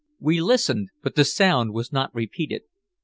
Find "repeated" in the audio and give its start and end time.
2.15-2.63